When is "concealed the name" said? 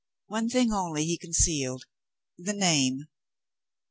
1.15-3.05